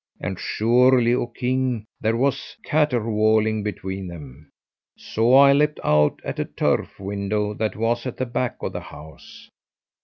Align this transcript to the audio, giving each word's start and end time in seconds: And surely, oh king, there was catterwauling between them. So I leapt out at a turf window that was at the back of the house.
And 0.19 0.39
surely, 0.39 1.13
oh 1.13 1.27
king, 1.27 1.85
there 1.99 2.17
was 2.17 2.57
catterwauling 2.65 3.61
between 3.61 4.07
them. 4.07 4.49
So 4.97 5.35
I 5.35 5.53
leapt 5.53 5.79
out 5.83 6.19
at 6.25 6.39
a 6.39 6.45
turf 6.45 6.99
window 6.99 7.53
that 7.53 7.75
was 7.75 8.07
at 8.07 8.17
the 8.17 8.25
back 8.25 8.55
of 8.63 8.73
the 8.73 8.79
house. 8.81 9.47